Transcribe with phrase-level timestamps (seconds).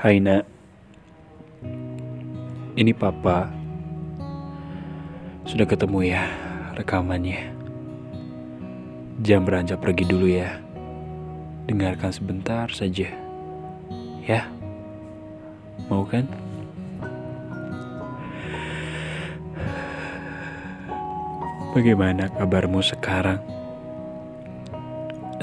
[0.00, 0.48] Hai nak
[2.72, 3.52] Ini papa
[5.44, 6.24] Sudah ketemu ya
[6.72, 7.52] rekamannya
[9.20, 10.56] Jam beranjak pergi dulu ya
[11.68, 13.12] Dengarkan sebentar saja
[14.24, 14.48] Ya
[15.92, 16.24] Mau kan?
[21.76, 23.44] Bagaimana kabarmu sekarang?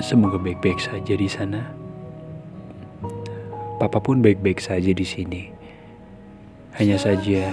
[0.02, 1.77] Semoga baik-baik saja di sana.
[3.78, 5.54] Papa pun baik-baik saja di sini.
[6.82, 7.46] Hanya saja,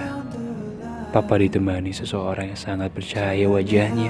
[1.13, 4.09] Papa ditemani seseorang yang sangat percaya wajahnya.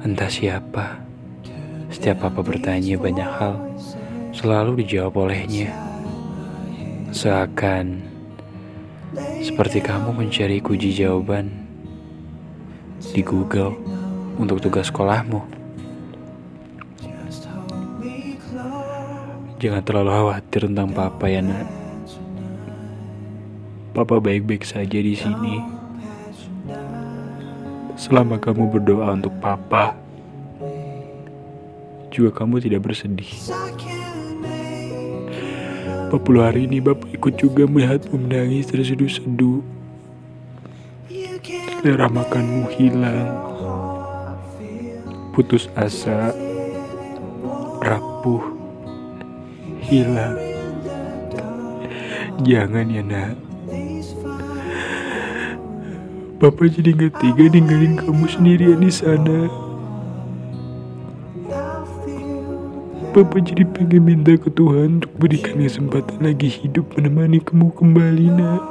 [0.00, 1.04] Entah siapa.
[1.92, 3.60] Setiap Papa bertanya banyak hal,
[4.32, 5.68] selalu dijawab olehnya.
[7.12, 8.00] Seakan
[9.44, 11.52] seperti kamu mencari kunci jawaban
[13.12, 13.76] di Google
[14.40, 15.61] untuk tugas sekolahmu.
[19.62, 21.70] Jangan terlalu khawatir tentang papa ya nak.
[23.94, 25.62] Papa baik-baik saja di sini.
[27.94, 29.94] Selama kamu berdoa untuk papa,
[32.10, 33.30] juga kamu tidak bersedih.
[36.10, 39.62] 40 hari ini Bapak ikut juga melihatmu menangis terseduh-seduh.
[41.78, 43.30] Selera makanmu hilang.
[45.30, 46.34] Putus asa.
[47.78, 48.51] Rapuh.
[49.82, 50.38] Hilang.
[52.42, 53.34] Jangan ya nak.
[56.42, 59.46] Bapak jadi gak tega ninggalin kamu sendirian di sana.
[63.12, 68.62] Bapak jadi pengen minta ke Tuhan untuk berikan kesempatan lagi hidup menemani kamu kembali nak.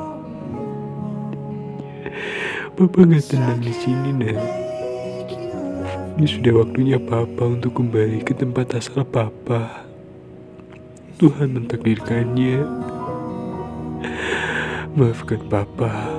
[2.72, 4.42] Papa nggak tenang di sini, nak.
[6.18, 9.91] Ini sudah waktunya Papa untuk kembali ke tempat asal Papa.
[11.22, 12.66] Tuhan mentakdirkannya.
[14.98, 16.10] Maafkan Papa.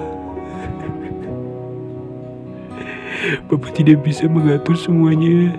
[3.50, 5.58] Papa tidak bisa mengatur semuanya.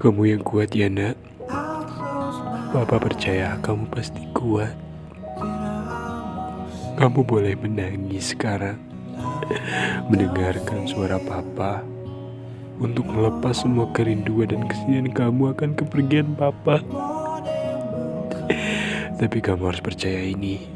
[0.00, 1.20] Kamu yang kuat ya nak.
[2.72, 4.72] Papa percaya kamu pasti kuat.
[6.96, 8.80] Kamu boleh menangis sekarang.
[10.08, 11.91] Mendengarkan suara papa.
[12.80, 16.80] Untuk melepas semua kerinduan dan kesedihan kamu akan kepergian papa.
[19.20, 20.66] Tapi kamu harus percaya ini.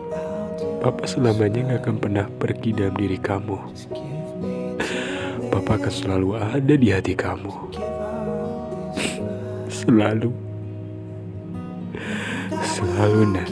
[0.85, 3.59] Papa selamanya gak akan pernah pergi dalam diri kamu.
[5.51, 7.51] Papa akan selalu ada di hati kamu.
[9.67, 10.31] Selalu.
[12.61, 13.49] Selalu, nak.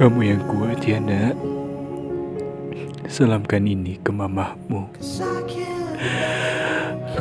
[0.00, 1.36] Kamu yang kuat ya, nak.
[3.10, 4.86] Selamkan ini ke mamahmu.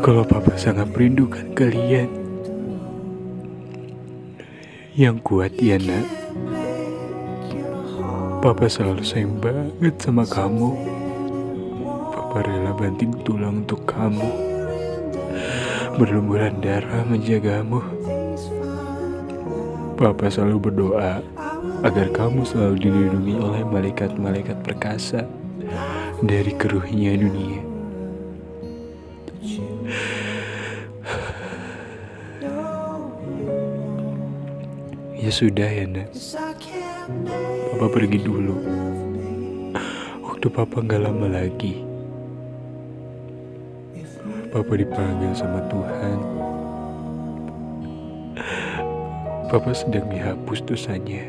[0.05, 2.05] Kalau papa sangat merindukan kalian.
[4.94, 6.05] Yang kuat ya, nak.
[8.45, 10.78] Papa selalu sayang banget sama kamu.
[12.13, 14.29] Papa rela banting tulang untuk kamu.
[15.97, 17.81] Berlumuran darah menjagamu.
[19.97, 21.25] Papa selalu berdoa
[21.81, 25.25] agar kamu selalu dilindungi oleh malaikat-malaikat perkasa
[26.19, 27.62] dari keruhnya dunia.
[35.19, 36.09] Ya sudah ya nak,
[37.75, 38.56] Papa pergi dulu.
[40.25, 41.84] Waktu Papa nggak lama lagi.
[44.50, 46.18] Papa dipanggil sama Tuhan.
[49.52, 51.22] Papa sedang dihapus dosanya.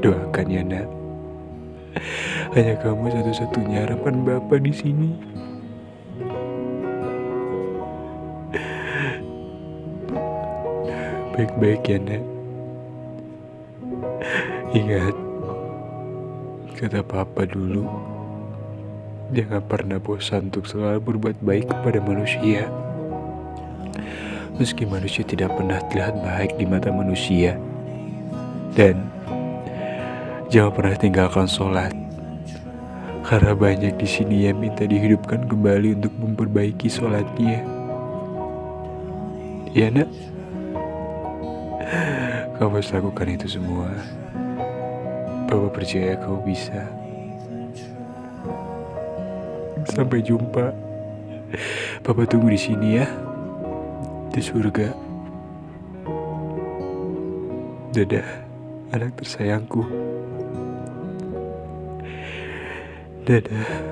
[0.00, 1.05] Doakan ya nak.
[2.54, 5.10] Hanya kamu satu-satunya harapan Bapak di sini.
[11.36, 12.22] Baik-baik ya nak.
[14.76, 15.16] Ingat,
[16.76, 17.88] kata Papa dulu,
[19.32, 22.68] jangan pernah bosan untuk selalu berbuat baik kepada manusia.
[24.60, 27.56] Meski manusia tidak pernah terlihat baik di mata manusia.
[28.76, 29.15] Dan
[30.56, 31.92] jangan pernah tinggalkan sholat.
[33.28, 37.60] Karena banyak di sini yang minta dihidupkan kembali untuk memperbaiki sholatnya.
[39.76, 40.08] Ya nak?
[42.56, 43.92] Kamu harus lakukan itu semua.
[45.44, 46.88] Bapak percaya kau bisa.
[49.92, 50.72] Sampai jumpa.
[52.00, 53.06] Papa tunggu di sini ya.
[54.32, 54.88] Di surga.
[57.92, 58.28] Dadah,
[58.96, 60.05] anak tersayangku.
[63.26, 63.85] Dadah.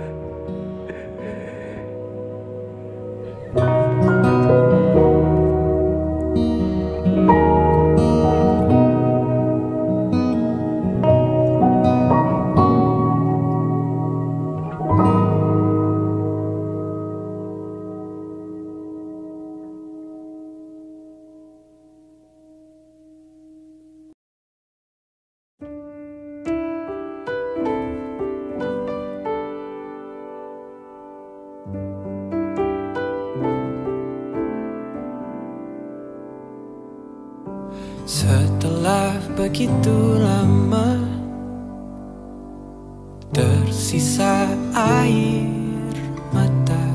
[39.54, 40.98] Begitu lama
[43.34, 45.46] Tersisa air
[46.30, 46.86] mata.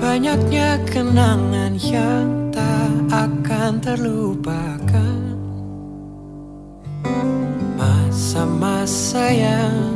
[0.00, 5.20] Banyaknya kenangan yang tak akan terlupakan.
[7.76, 9.87] Masa-masa yang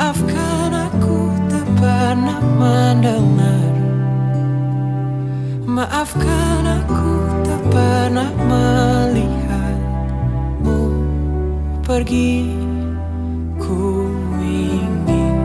[0.00, 3.68] Maafkan aku tak pernah mendengar.
[5.68, 9.92] Maafkan aku tak pernah melihatmu.
[11.84, 12.48] Pergi
[13.60, 14.08] Ku
[14.40, 15.36] ingin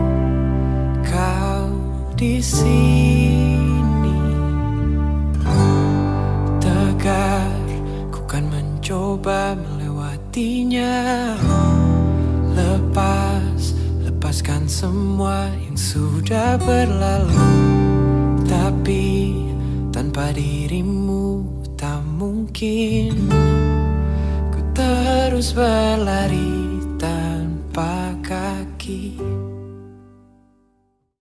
[1.04, 1.76] kau
[2.16, 4.16] di sini.
[6.64, 7.60] Tegar,
[8.08, 10.96] ku kan mencoba melewatinya
[14.76, 17.48] semua yang sudah berlalu.
[18.44, 19.32] Tapi
[19.88, 21.48] tanpa dirimu
[21.80, 23.32] tak mungkin
[24.52, 29.16] Ku terus berlari tanpa kaki